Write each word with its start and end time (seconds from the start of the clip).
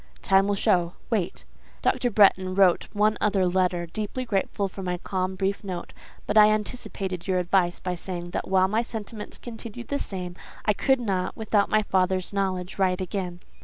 "Time 0.23 0.47
will 0.47 0.55
show. 0.55 0.93
Wait." 1.11 1.45
"Dr. 1.83 2.09
Bretton 2.09 2.55
wrote 2.55 2.87
one 2.91 3.19
other 3.21 3.45
letter, 3.45 3.85
deeply 3.85 4.25
grateful 4.25 4.67
for 4.67 4.81
my 4.81 4.97
calm, 4.97 5.35
brief 5.35 5.63
note; 5.63 5.93
but 6.25 6.39
I 6.39 6.49
anticipated 6.49 7.27
your 7.27 7.37
advice, 7.37 7.77
by 7.77 7.93
saying, 7.93 8.31
that 8.31 8.47
while 8.47 8.67
my 8.67 8.81
sentiments 8.81 9.37
continued 9.37 9.89
the 9.89 9.99
same, 9.99 10.35
I 10.65 10.73
could 10.73 10.99
not, 10.99 11.37
without 11.37 11.69
my 11.69 11.83
father's 11.83 12.33
knowledge, 12.33 12.79
write 12.79 12.99
again." 12.99 13.41